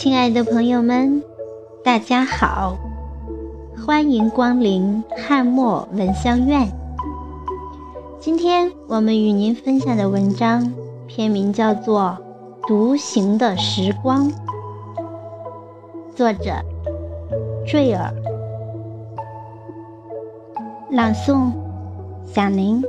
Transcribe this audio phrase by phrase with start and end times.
[0.00, 1.22] 亲爱的朋友们，
[1.84, 2.74] 大家好，
[3.84, 6.66] 欢迎光临汉墨闻香院。
[8.18, 10.72] 今天我们与您分享的文章
[11.06, 12.16] 篇名叫做
[12.66, 14.26] 《独行的时光》，
[16.16, 16.50] 作者
[17.66, 18.10] 坠儿，
[20.90, 21.52] 朗诵
[22.24, 22.82] 小林。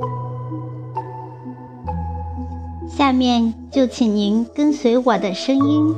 [2.88, 5.94] 下面就请您跟随我的声音，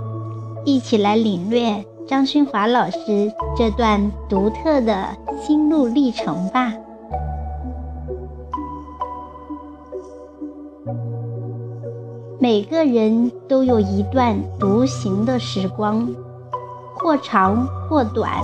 [0.64, 5.08] 一起来领略张勋华老师这段独特的
[5.40, 6.72] 心路历程吧。
[12.38, 16.08] 每个人都有一段独行的时光，
[16.94, 18.42] 或长或短，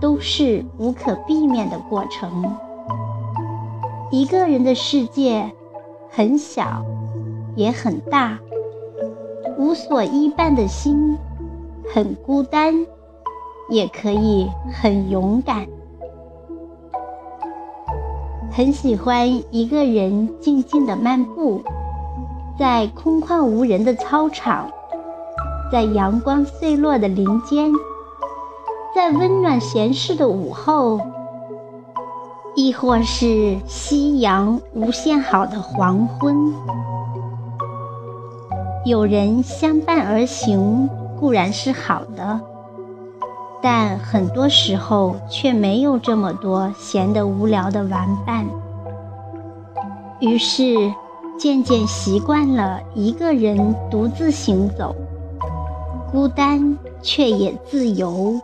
[0.00, 2.30] 都是无可避免的过程。
[4.10, 5.50] 一个人的世界
[6.10, 6.84] 很小。
[7.54, 8.38] 也很大，
[9.58, 11.18] 无所依伴的心
[11.88, 12.86] 很孤单，
[13.68, 15.66] 也可以很勇敢。
[18.50, 21.62] 很喜欢一个人静静的漫步，
[22.58, 24.70] 在空旷无人的操场，
[25.70, 27.72] 在阳光碎落的林间，
[28.94, 31.00] 在温暖闲适的午后，
[32.54, 36.52] 亦或是夕阳无限好的黄昏。
[38.84, 40.90] 有人相伴而行
[41.22, 42.40] 固然是好的，
[43.62, 48.44] 但很多时候却没有这么多闲得无聊的玩伴。
[50.18, 50.92] 于是
[51.38, 54.96] 渐渐习惯了一个人独自行走，
[56.10, 58.40] 孤单却也自由，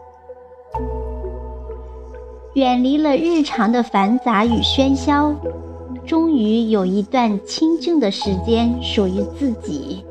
[2.55, 5.35] 远离了日常的繁杂与喧嚣，
[6.07, 10.05] 终于有一段清静的时间属于自己。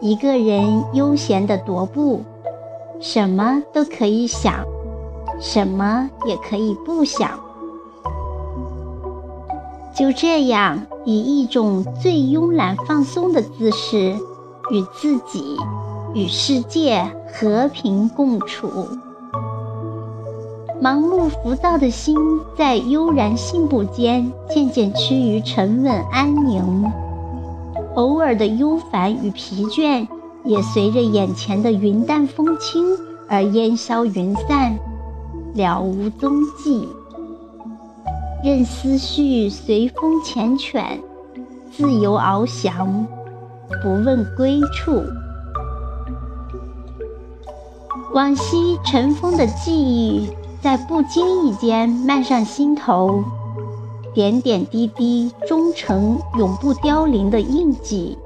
[0.00, 2.22] 一个人悠闲的踱步，
[3.00, 4.64] 什么都可以想，
[5.40, 7.30] 什么也可以不想。
[9.96, 14.14] 就这样，以一种最慵懒放松的姿势，
[14.70, 15.56] 与自己、
[16.14, 18.86] 与世界和平共处。
[20.80, 22.16] 忙碌浮躁的心，
[22.56, 26.88] 在悠然信步间，渐渐趋于沉稳安宁。
[27.98, 30.06] 偶尔的忧烦与疲倦，
[30.44, 32.96] 也随着眼前的云淡风轻
[33.28, 34.78] 而烟消云散，
[35.54, 36.88] 了无踪迹。
[38.44, 41.00] 任思绪随风缱绻，
[41.72, 43.04] 自由翱翔，
[43.82, 45.02] 不问归处。
[48.14, 50.30] 往昔尘封的记忆，
[50.62, 53.24] 在不经意间漫上心头。
[54.18, 58.18] 点点滴滴，终成永不凋零的印记。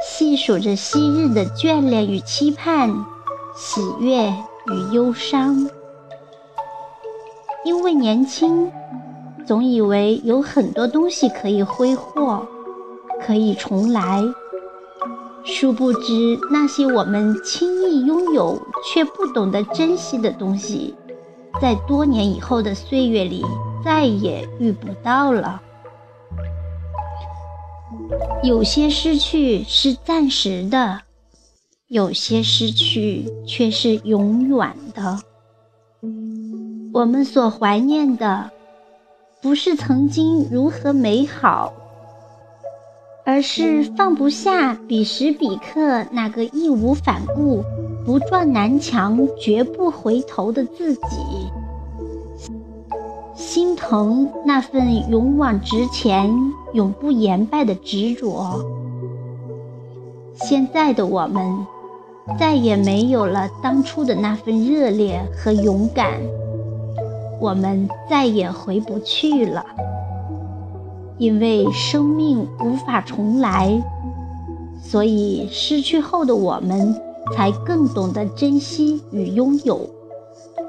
[0.00, 3.04] 细数着昔日的眷恋与期盼，
[3.56, 5.68] 喜悦与忧伤。
[7.64, 8.70] 因为年轻，
[9.44, 12.46] 总以为有很多东西可以挥霍，
[13.26, 14.22] 可以重来。
[15.44, 20.94] 殊不知，那些我们轻易拥有却不懂得珍惜的东西，
[21.60, 23.44] 在多年以后的岁月里。
[23.84, 25.60] 再也遇不到了。
[28.42, 31.02] 有些失去是暂时的，
[31.88, 35.20] 有些失去却是永远的。
[36.92, 38.50] 我们所怀念的，
[39.42, 41.72] 不是曾经如何美好，
[43.24, 47.64] 而是放不下彼时彼刻那个义无反顾、
[48.04, 51.43] 不撞南墙绝不回头的自己。
[53.46, 56.34] 心疼那份勇往直前、
[56.72, 58.64] 永不言败的执着。
[60.34, 61.66] 现在的我们，
[62.40, 66.14] 再也没有了当初的那份热烈和勇敢。
[67.38, 69.62] 我们再也回不去了，
[71.18, 73.78] 因为生命无法重来，
[74.82, 76.98] 所以失去后的我们，
[77.36, 79.86] 才更懂得珍惜与拥有。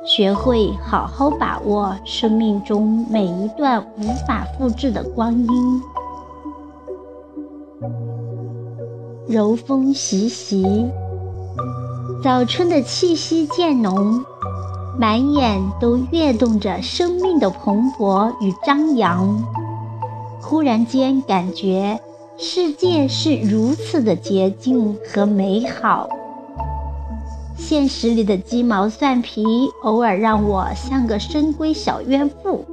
[0.05, 5.81] 学会好好把握生命中每一段无法复制的光阴。
[9.27, 10.85] 柔风习习，
[12.23, 14.23] 早春的气息渐浓，
[14.99, 19.43] 满眼都跃动着生命的蓬勃与张扬。
[20.39, 21.99] 忽然间，感觉
[22.37, 26.07] 世界是如此的洁净和美好。
[27.57, 29.43] 现实里的鸡毛蒜皮，
[29.83, 32.65] 偶尔让我像个深闺小怨妇；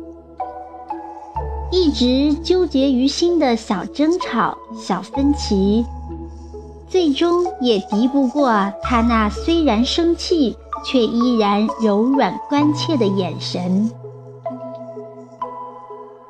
[1.70, 5.84] 一直纠结于心的小争吵、小分歧，
[6.88, 8.50] 最终也敌不过
[8.82, 13.90] 他那虽然生气，却依然柔软关切的眼神。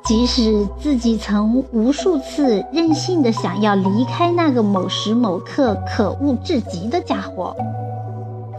[0.05, 7.55] 即使自己曾无数次任性的想要离开那个某时某刻可恶至极的家伙，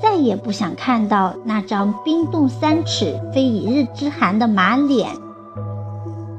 [0.00, 5.10] 再也不想看到那张冰冻三尺非一日之寒的马脸。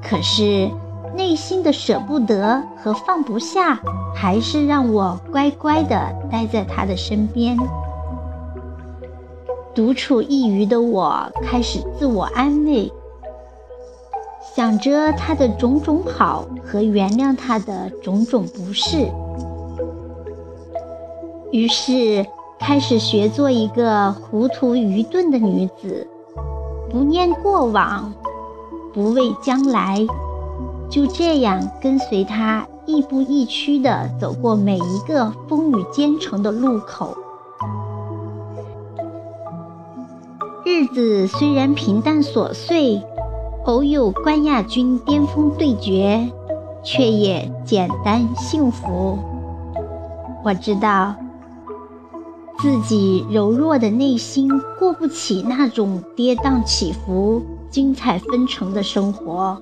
[0.02, 0.70] 可是
[1.16, 3.80] 内心的舍不得和放不下，
[4.14, 7.58] 还是让我乖乖的待在他的身边。
[9.74, 12.92] 独处一隅的我开始自我安慰。
[14.56, 19.10] 想着他的种种好和原谅他的种种不是，
[21.52, 22.26] 于是
[22.60, 26.08] 开始学做一个糊涂愚钝的女子，
[26.90, 28.14] 不念过往，
[28.94, 30.06] 不畏将来，
[30.90, 37.16] 就这样跟随他亦步亦趋地走过每一个风雨兼程的路口。
[40.66, 43.02] 日子虽然平淡琐碎。
[43.66, 46.30] 偶有关亚军巅峰对决，
[46.84, 49.18] 却也简单幸福。
[50.44, 51.16] 我知道
[52.66, 59.62] 自己柔弱的内心过不起那种跌宕起伏、精彩纷呈的生活。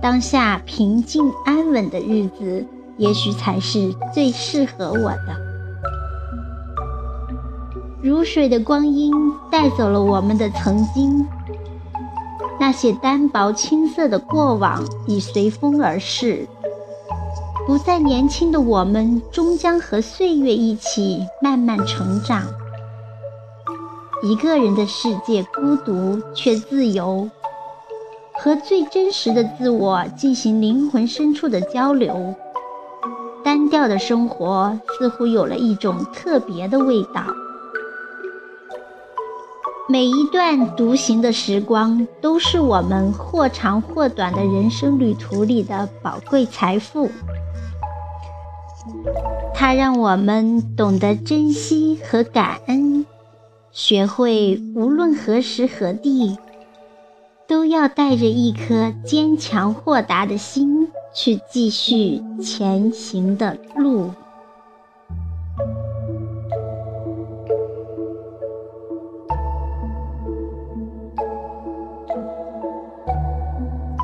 [0.00, 2.66] 当下平静安稳的日子，
[2.96, 5.36] 也许才是最适合我的。
[8.00, 9.12] 如水的光阴
[9.50, 11.26] 带走了我们的曾经。
[12.58, 16.48] 那些单薄青涩的过往已随风而逝，
[17.66, 22.42] 不再年轻的我们终将和岁月一起慢慢成长。
[24.22, 27.30] 一个人的世界孤独却自由，
[28.34, 32.34] 和最真实的自我进行灵魂深处的交流。
[33.42, 37.24] 单调的生活似乎有了一种特别的味道。
[39.88, 47.10] 每一段独行的时光，都是我们或长或短的人生旅途里的宝贵财富。
[49.54, 53.06] 它让我们懂得珍惜和感恩，
[53.72, 56.36] 学会无论何时何地，
[57.46, 64.10] 都要带着一颗坚强豁达的心去继续前行的路。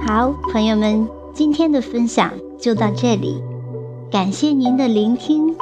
[0.06, 3.42] 好，朋友们，今天的分享就到这里，
[4.10, 5.54] 感谢您的聆听，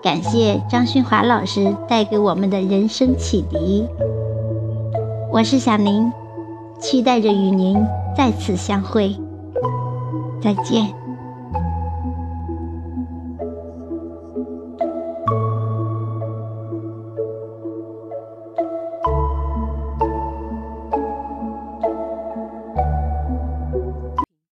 [0.00, 3.84] 感谢张勋华老师带给我们的人生启迪。
[5.32, 6.12] 我是小宁，
[6.78, 7.84] 期待着与您
[8.16, 9.16] 再次相会，
[10.40, 11.01] 再见。